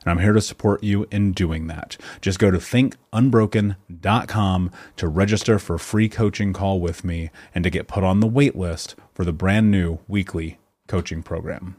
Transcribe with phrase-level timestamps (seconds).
[0.00, 1.96] and I'm here to support you in doing that.
[2.20, 7.70] Just go to thinkunbroken.com to register for a free coaching call with me and to
[7.70, 11.76] get put on the wait list for the brand new weekly coaching program.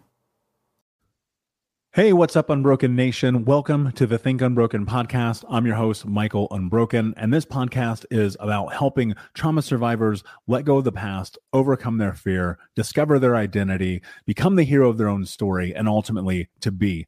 [1.94, 3.46] Hey, what's up, Unbroken Nation?
[3.46, 5.44] Welcome to the Think Unbroken podcast.
[5.50, 10.78] I'm your host, Michael Unbroken, and this podcast is about helping trauma survivors let go
[10.78, 15.26] of the past, overcome their fear, discover their identity, become the hero of their own
[15.26, 17.08] story, and ultimately to be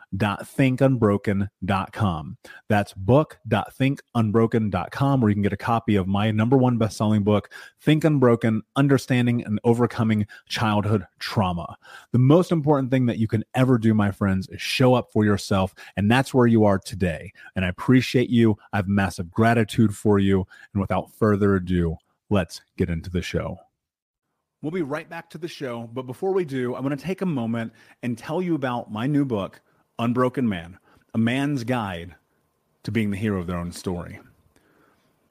[0.11, 2.37] book.thinkunbroken.com.
[2.69, 7.49] That's book.thinkunbroken.com, where you can get a copy of my number one best-selling book,
[7.81, 11.77] Think Unbroken: Understanding and Overcoming Childhood Trauma.
[12.11, 15.25] The most important thing that you can ever do, my friends, is show up for
[15.25, 17.31] yourself, and that's where you are today.
[17.55, 18.57] And I appreciate you.
[18.73, 20.45] I have massive gratitude for you.
[20.73, 21.95] And without further ado,
[22.29, 23.57] let's get into the show.
[24.61, 27.21] We'll be right back to the show, but before we do, I want to take
[27.21, 27.73] a moment
[28.03, 29.59] and tell you about my new book,
[30.01, 30.79] Unbroken Man
[31.13, 32.15] A Man's Guide
[32.81, 34.19] to Being the Hero of Their Own Story.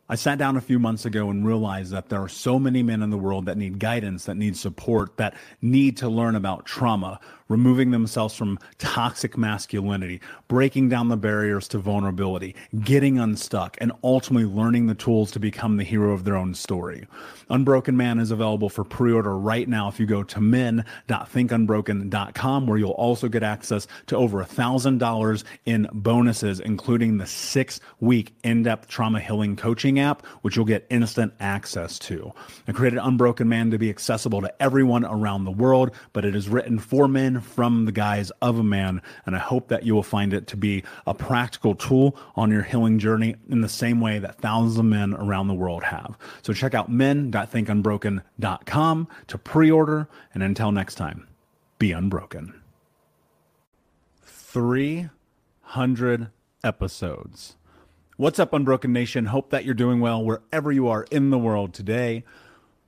[0.08, 3.02] I sat down a few months ago and realized that there are so many men
[3.02, 7.18] in the world that need guidance, that need support, that need to learn about trauma,
[7.50, 14.48] removing themselves from toxic masculinity, breaking down the barriers to vulnerability, getting unstuck, and ultimately
[14.48, 17.06] learning the tools to become the hero of their own story.
[17.50, 22.90] Unbroken Man is available for pre-order right now if you go to men.thinkunbroken.com where you'll
[22.92, 28.86] also get access to over a thousand dollars in bonuses, including the six week in-depth
[28.86, 32.32] trauma healing coaching app, which you'll get instant access to.
[32.68, 36.48] I created Unbroken Man to be accessible to everyone around the world, but it is
[36.48, 39.02] written for men from the guise of a man.
[39.26, 42.62] And I hope that you will find it to be a practical tool on your
[42.62, 46.16] healing journey in the same way that thousands of men around the world have.
[46.42, 50.08] So check out men.thinkunbroken.com to pre-order.
[50.34, 51.28] And until next time,
[51.78, 52.54] be unbroken.
[54.22, 56.28] 300
[56.64, 57.56] episodes.
[58.16, 59.26] What's up, Unbroken Nation?
[59.26, 62.24] Hope that you're doing well wherever you are in the world today.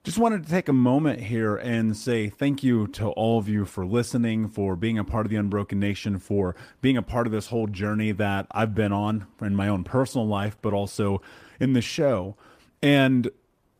[0.04, 3.64] Just wanted to take a moment here and say thank you to all of you
[3.64, 7.32] for listening, for being a part of the Unbroken Nation, for being a part of
[7.32, 11.22] this whole journey that I've been on in my own personal life, but also
[11.60, 12.36] in the show.
[12.82, 13.30] And,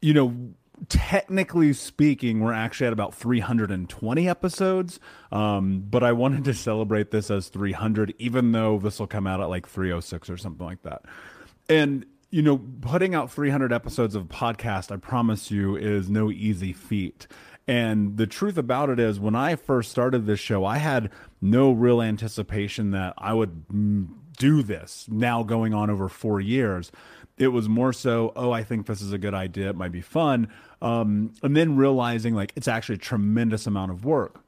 [0.01, 0.55] you know,
[0.89, 5.01] technically speaking, we're actually at about 320 episodes.
[5.33, 9.41] Um, but I wanted to celebrate this as 300, even though this will come out
[9.41, 11.03] at like 306 or something like that.
[11.69, 16.73] And you know, putting out 300 episodes of podcast, I promise you, is no easy
[16.73, 17.27] feat.
[17.69, 21.11] And the truth about it is, when I first started this show, I had
[21.43, 24.07] no real anticipation that I would
[24.39, 26.91] do this now going on over four years.
[27.37, 29.69] It was more so, oh, I think this is a good idea.
[29.69, 30.49] It might be fun.
[30.81, 34.43] Um, and then realizing like it's actually a tremendous amount of work.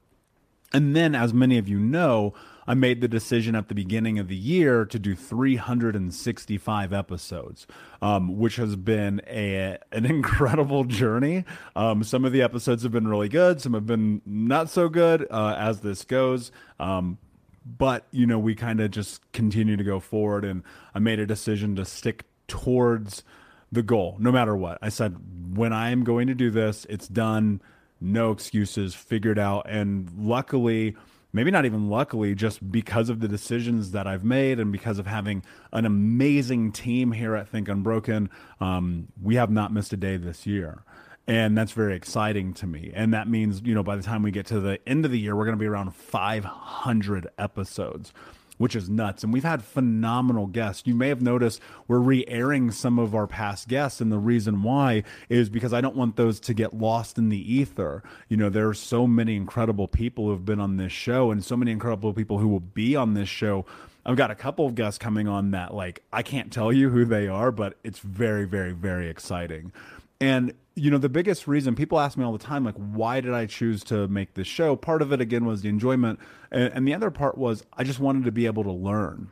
[0.72, 2.32] And then, as many of you know,
[2.66, 7.66] I made the decision at the beginning of the year to do 365 episodes,
[8.00, 11.44] um, which has been a an incredible journey.
[11.76, 15.26] Um, some of the episodes have been really good, some have been not so good
[15.30, 16.52] uh, as this goes.
[16.78, 17.18] Um,
[17.64, 20.62] but you know, we kind of just continue to go forward, and
[20.94, 23.24] I made a decision to stick towards
[23.72, 24.78] the goal, no matter what.
[24.82, 25.16] I said,
[25.56, 27.60] when I am going to do this, it's done
[28.00, 29.66] no excuses, figured out.
[29.68, 30.96] And luckily,
[31.34, 35.06] maybe not even luckily, just because of the decisions that I've made and because of
[35.06, 35.42] having
[35.72, 40.46] an amazing team here at Think Unbroken, um, we have not missed a day this
[40.46, 40.84] year.
[41.26, 42.92] And that's very exciting to me.
[42.94, 45.18] And that means, you know, by the time we get to the end of the
[45.18, 48.12] year, we're going to be around 500 episodes
[48.58, 49.24] which is nuts.
[49.24, 50.86] And we've had phenomenal guests.
[50.86, 54.00] You may have noticed we're re airing some of our past guests.
[54.00, 57.54] And the reason why is because I don't want those to get lost in the
[57.54, 58.02] ether.
[58.28, 61.44] You know, there are so many incredible people who have been on this show and
[61.44, 63.66] so many incredible people who will be on this show.
[64.06, 67.06] I've got a couple of guests coming on that, like, I can't tell you who
[67.06, 69.72] they are, but it's very, very, very exciting.
[70.20, 73.32] And you know, the biggest reason people ask me all the time, like, why did
[73.32, 74.74] I choose to make this show?
[74.74, 76.18] Part of it, again, was the enjoyment.
[76.50, 79.30] And, and the other part was I just wanted to be able to learn.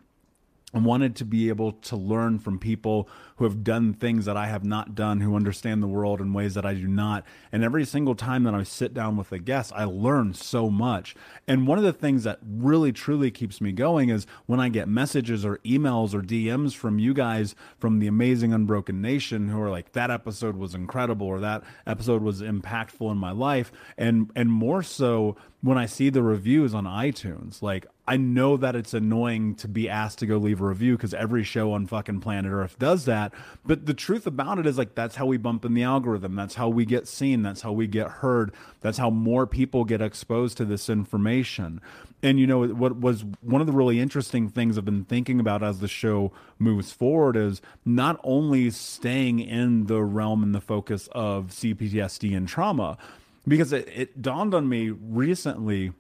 [0.75, 4.47] I wanted to be able to learn from people who have done things that I
[4.47, 7.25] have not done, who understand the world in ways that I do not.
[7.51, 11.15] And every single time that I sit down with a guest, I learn so much.
[11.47, 14.89] And one of the things that really truly keeps me going is when I get
[14.89, 19.71] messages or emails or DMs from you guys from the amazing Unbroken Nation who are
[19.71, 23.73] like, that episode was incredible or that episode was impactful in my life.
[23.99, 28.75] And, and more so when I see the reviews on iTunes, like I know that
[28.75, 32.21] it's annoying to be asked to go leave a review because every show on fucking
[32.21, 33.33] planet Earth does that.
[33.65, 36.35] But the truth about it is like that's how we bump in the algorithm.
[36.35, 37.43] That's how we get seen.
[37.43, 38.53] That's how we get heard.
[38.81, 41.81] That's how more people get exposed to this information.
[42.25, 45.63] And you know what was one of the really interesting things I've been thinking about
[45.63, 51.09] as the show moves forward is not only staying in the realm and the focus
[51.13, 52.99] of CPTSD and trauma,
[53.47, 55.93] because it, it dawned on me recently,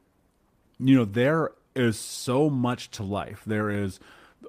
[0.80, 3.42] you know, there is so much to life.
[3.46, 4.00] There is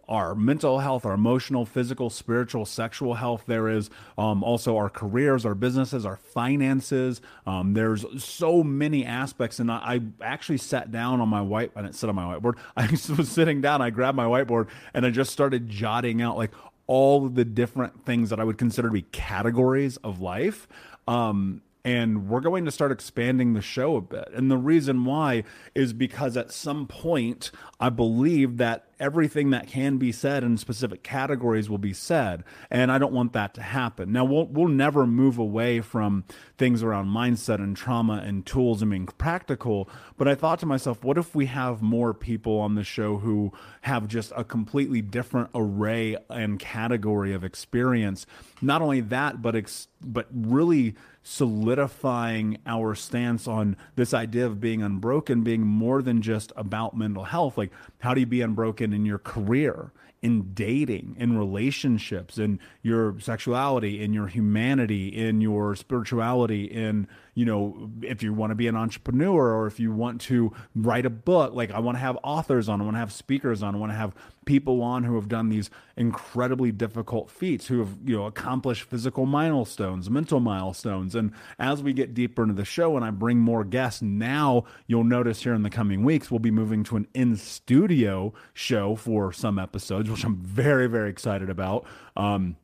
[0.08, 3.44] our mental health, our emotional, physical, spiritual, sexual health.
[3.46, 7.22] There is um, also our careers, our businesses, our finances.
[7.46, 11.72] Um, there's so many aspects, and I, I, actually sat down on my white.
[11.76, 12.58] I didn't sit on my whiteboard.
[12.78, 13.82] I was sitting down.
[13.82, 16.52] I grabbed my whiteboard and I just started jotting out like
[16.88, 20.68] all the different things that I would consider to be categories of life.
[21.08, 24.30] Um, and we're going to start expanding the show a bit.
[24.34, 25.44] And the reason why
[25.76, 31.04] is because at some point, I believe that everything that can be said in specific
[31.04, 32.46] categories will be said.
[32.72, 34.14] And I don't want that to happen.
[34.14, 36.24] Now, we'll, we'll never move away from
[36.58, 39.90] things around mindset and trauma and tools and being practical.
[40.18, 43.52] But I thought to myself, what if we have more people on the show who
[43.82, 48.26] have just a completely different array and category of experience?
[48.62, 54.84] Not only that, but, ex- but really solidifying our stance on this idea of being
[54.84, 57.58] unbroken being more than just about mental health.
[57.58, 59.92] Like, how do you be unbroken in your career?
[60.22, 67.46] in dating, in relationships, in your sexuality, in your humanity, in your spirituality, in, you
[67.46, 71.10] know, if you want to be an entrepreneur or if you want to write a
[71.10, 73.78] book, like I want to have authors on, I want to have speakers on, I
[73.78, 74.14] want to have
[74.46, 79.26] people on who have done these incredibly difficult feats, who have, you know, accomplished physical
[79.26, 81.16] milestones, mental milestones.
[81.16, 85.04] And as we get deeper into the show and I bring more guests, now you'll
[85.04, 89.32] notice here in the coming weeks, we'll be moving to an in studio show for
[89.34, 91.86] some episodes which I'm very, very excited about.
[92.16, 92.58] Um,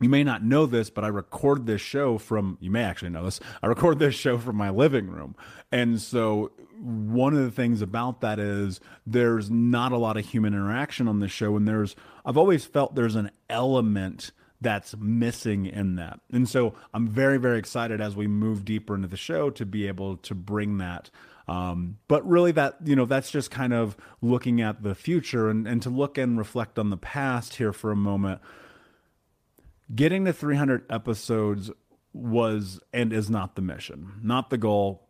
[0.00, 3.24] you may not know this, but I record this show from, you may actually know
[3.24, 5.34] this, I record this show from my living room.
[5.70, 10.54] And so, one of the things about that is there's not a lot of human
[10.54, 11.54] interaction on this show.
[11.56, 16.20] And there's, I've always felt there's an element that's missing in that.
[16.32, 19.86] And so, I'm very, very excited as we move deeper into the show to be
[19.86, 21.10] able to bring that
[21.50, 25.66] um, but really, that you know, that's just kind of looking at the future and,
[25.66, 28.40] and to look and reflect on the past here for a moment.
[29.94, 31.70] Getting to 300 episodes
[32.12, 35.08] was and is not the mission, not the goal.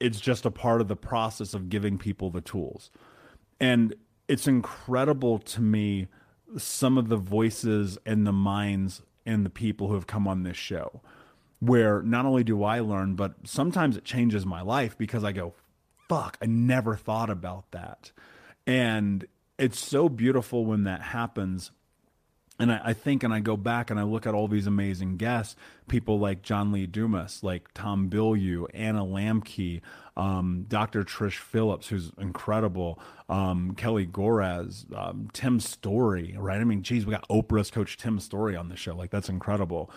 [0.00, 2.90] It's just a part of the process of giving people the tools.
[3.60, 3.94] And
[4.28, 6.08] it's incredible to me
[6.56, 10.56] some of the voices and the minds and the people who have come on this
[10.56, 11.02] show
[11.60, 15.54] where not only do I learn, but sometimes it changes my life because I go,
[16.08, 18.12] fuck, I never thought about that.
[18.66, 19.26] And
[19.58, 21.72] it's so beautiful when that happens.
[22.58, 25.16] And I, I, think, and I go back and I look at all these amazing
[25.16, 25.54] guests,
[25.86, 29.80] people like John Lee Dumas, like Tom Bilyeu, Anna Lembke,
[30.16, 31.04] um, Dr.
[31.04, 32.98] Trish Phillips, who's incredible,
[33.28, 36.60] um, Kelly Goraz, um, Tim Storey, right?
[36.60, 38.96] I mean, geez, we got Oprah's coach Tim Storey on the show.
[38.96, 39.90] Like, that's incredible.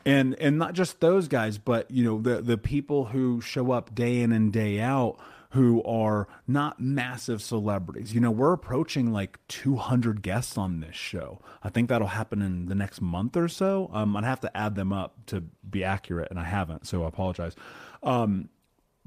[0.05, 3.93] And and not just those guys, but you know, the the people who show up
[3.95, 5.19] day in and day out
[5.51, 8.15] who are not massive celebrities.
[8.15, 11.41] You know, we're approaching like 200 guests on this show.
[11.63, 13.89] I think that'll happen in the next month or so.
[13.93, 17.09] Um, I'd have to add them up to be accurate, and I haven't, so I
[17.09, 17.55] apologize.
[18.03, 18.51] Um,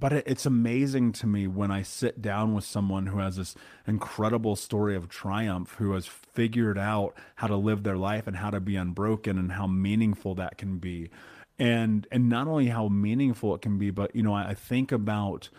[0.01, 3.53] but it's amazing to me when I sit down with someone who has this
[3.85, 8.49] incredible story of triumph, who has figured out how to live their life and how
[8.49, 11.11] to be unbroken and how meaningful that can be.
[11.59, 14.91] And and not only how meaningful it can be, but you know, I, I think
[14.91, 15.49] about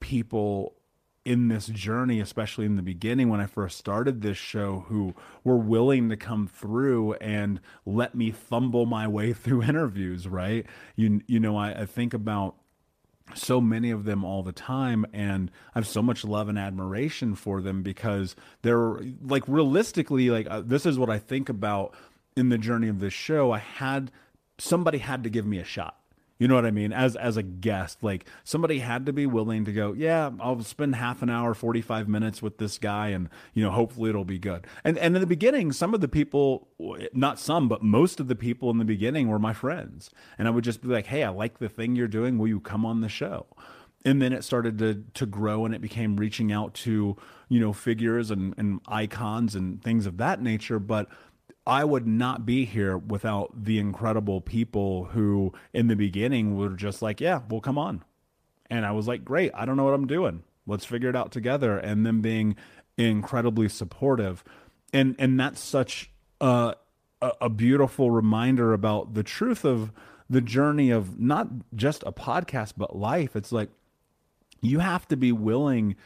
[0.00, 0.74] people
[1.24, 5.14] in this journey, especially in the beginning when I first started this show, who
[5.44, 10.66] were willing to come through and let me fumble my way through interviews, right?
[10.96, 12.56] You, you know, I, I think about
[13.34, 17.36] so many of them all the time and i have so much love and admiration
[17.36, 21.94] for them because they're like realistically like uh, this is what i think about
[22.36, 24.10] in the journey of this show i had
[24.58, 26.00] somebody had to give me a shot
[26.40, 26.90] you know what I mean?
[26.90, 30.96] As as a guest, like somebody had to be willing to go, yeah, I'll spend
[30.96, 34.66] half an hour, 45 minutes with this guy and, you know, hopefully it'll be good.
[34.82, 36.66] And and in the beginning, some of the people,
[37.12, 40.08] not some, but most of the people in the beginning were my friends.
[40.38, 42.38] And I would just be like, "Hey, I like the thing you're doing.
[42.38, 43.46] Will you come on the show?"
[44.02, 47.16] and then it started to to grow and it became reaching out to
[47.48, 51.08] you know figures and, and icons and things of that nature but
[51.66, 57.02] I would not be here without the incredible people who, in the beginning, were just
[57.02, 58.04] like, "Yeah, well, come on,"
[58.68, 60.42] and I was like, "Great, I don't know what I'm doing.
[60.66, 61.78] let's figure it out together.
[61.78, 62.54] And them being
[62.96, 64.44] incredibly supportive.
[64.92, 66.74] And and that's such a,
[67.40, 69.92] a beautiful reminder about the truth of
[70.28, 73.34] the journey of not just a podcast but life.
[73.34, 73.70] It's like
[74.60, 75.96] you have to be willing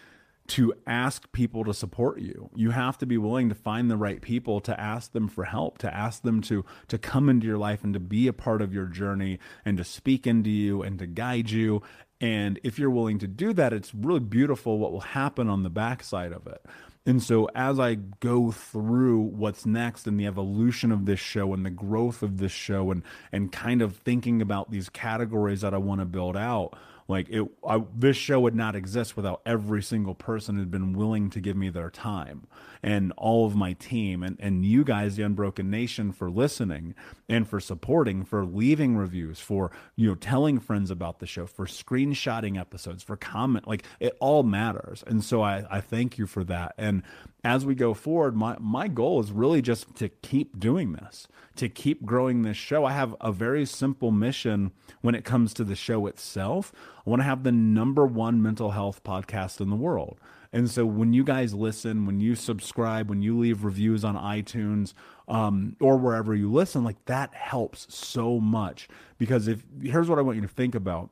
[0.46, 2.50] to ask people to support you.
[2.54, 5.78] You have to be willing to find the right people to ask them for help,
[5.78, 8.74] to ask them to to come into your life and to be a part of
[8.74, 11.82] your journey and to speak into you and to guide you.
[12.20, 15.70] And if you're willing to do that, it's really beautiful what will happen on the
[15.70, 16.64] backside of it.
[17.06, 21.64] And so as I go through what's next and the evolution of this show and
[21.64, 25.78] the growth of this show and and kind of thinking about these categories that I
[25.78, 30.14] want to build out, like it, I, this show would not exist without every single
[30.14, 32.46] person who'd been willing to give me their time,
[32.84, 36.94] and all of my team, and and you guys, the Unbroken Nation, for listening
[37.30, 41.64] and for supporting, for leaving reviews, for you know telling friends about the show, for
[41.64, 46.44] screenshotting episodes, for comment, like it all matters, and so I I thank you for
[46.44, 47.02] that, and
[47.42, 51.26] as we go forward, my my goal is really just to keep doing this
[51.56, 52.84] to keep growing this show.
[52.84, 54.72] I have a very simple mission
[55.02, 56.72] when it comes to the show itself.
[57.06, 60.18] I want to have the number one mental health podcast in the world.
[60.54, 64.94] And so when you guys listen, when you subscribe, when you leave reviews on iTunes
[65.26, 68.88] um, or wherever you listen, like that helps so much.
[69.18, 71.10] Because if here's what I want you to think about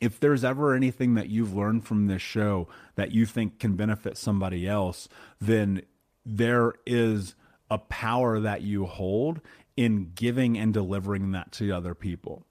[0.00, 4.16] if there's ever anything that you've learned from this show that you think can benefit
[4.16, 5.08] somebody else,
[5.40, 5.82] then
[6.26, 7.36] there is
[7.70, 9.40] a power that you hold
[9.76, 12.44] in giving and delivering that to other people.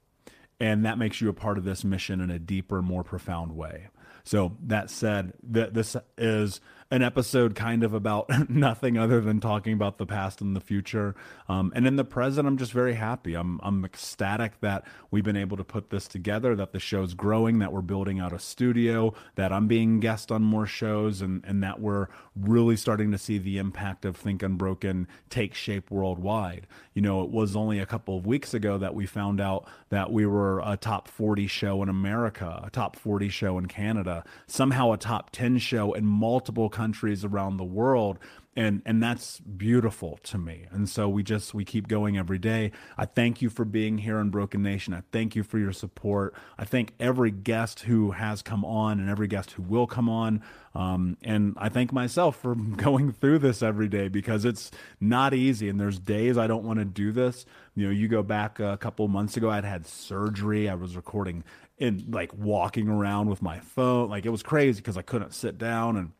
[0.58, 3.88] And that makes you a part of this mission in a deeper, more profound way.
[4.28, 9.74] So, that said, that this is an episode kind of about nothing other than talking
[9.74, 11.14] about the past and the future.
[11.48, 13.34] Um, and in the present, I'm just very happy.
[13.34, 17.58] I'm, I'm ecstatic that we've been able to put this together, that the show's growing,
[17.58, 21.62] that we're building out a studio, that I'm being guest on more shows, and, and
[21.62, 26.66] that we're really starting to see the impact of Think Unbroken take shape worldwide.
[26.94, 30.10] You know, it was only a couple of weeks ago that we found out that
[30.10, 34.92] we were a top 40 show in America, a top 40 show in Canada, somehow
[34.92, 38.18] a top 10 show in multiple countries around the world
[38.58, 40.66] and and that's beautiful to me.
[40.72, 42.72] And so we just we keep going every day.
[42.96, 44.92] I thank you for being here Unbroken Nation.
[44.94, 46.34] I thank you for your support.
[46.58, 50.42] I thank every guest who has come on and every guest who will come on.
[50.74, 55.68] Um, and i thank myself for going through this every day because it's not easy
[55.68, 57.46] and there's days i don't want to do this.
[57.76, 60.68] You know you go back a couple months ago i'd had surgery.
[60.68, 61.44] I was recording
[61.78, 64.10] and like walking around with my phone.
[64.10, 66.10] Like it was crazy because i couldn't sit down and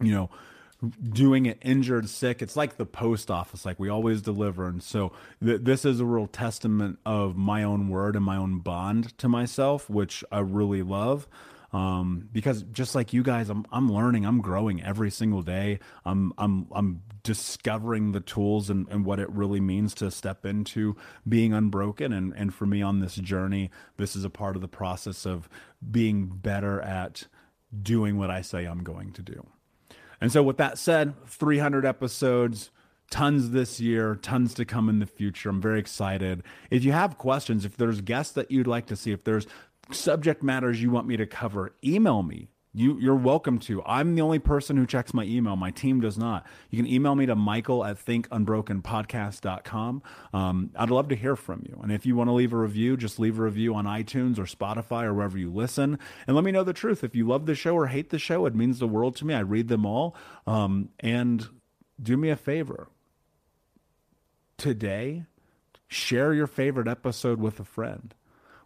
[0.00, 0.30] you know,
[1.12, 2.42] doing it injured, sick.
[2.42, 4.66] It's like the post office, like we always deliver.
[4.66, 8.58] And so th- this is a real testament of my own word and my own
[8.58, 11.28] bond to myself, which I really love.
[11.72, 15.78] Um, because just like you guys, I'm I'm learning, I'm growing every single day.
[16.04, 20.96] I'm I'm I'm discovering the tools and, and what it really means to step into
[21.26, 22.12] being unbroken.
[22.12, 25.48] And and for me on this journey, this is a part of the process of
[25.90, 27.26] being better at
[27.82, 29.46] doing what I say I'm going to do.
[30.22, 32.70] And so, with that said, 300 episodes,
[33.10, 35.48] tons this year, tons to come in the future.
[35.48, 36.44] I'm very excited.
[36.70, 39.48] If you have questions, if there's guests that you'd like to see, if there's
[39.90, 43.82] subject matters you want me to cover, email me you, you're welcome to.
[43.84, 45.56] I'm the only person who checks my email.
[45.56, 46.46] My team does not.
[46.70, 50.02] You can email me to michael at thinkunbrokenpodcast.com.
[50.32, 51.78] Um, I'd love to hear from you.
[51.82, 54.44] And if you want to leave a review, just leave a review on iTunes or
[54.44, 55.98] Spotify or wherever you listen.
[56.26, 57.04] And let me know the truth.
[57.04, 59.34] If you love the show or hate the show, it means the world to me.
[59.34, 60.16] I read them all.
[60.46, 61.46] Um, and
[62.02, 62.88] do me a favor.
[64.56, 65.26] Today,
[65.88, 68.14] share your favorite episode with a friend,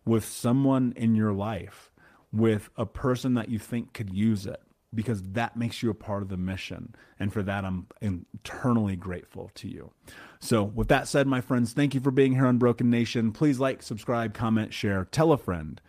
[0.05, 1.91] with someone in your life
[2.37, 4.61] with a person that you think could use it
[4.95, 6.95] because that makes you a part of the mission.
[7.19, 9.93] And for that, I'm internally grateful to you.
[10.41, 13.33] So, with that said, my friends, thank you for being here Unbroken Nation.
[13.33, 15.81] Please like, subscribe, comment, share, tell a friend.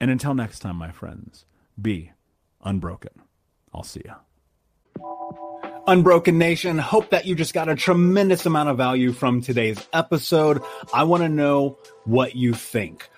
[0.00, 1.44] And until next time, my friends,
[1.80, 2.12] be
[2.64, 3.12] unbroken.
[3.72, 4.14] I'll see you.
[5.86, 10.62] Unbroken Nation, hope that you just got a tremendous amount of value from today's episode.
[10.92, 13.08] I want to know what you think.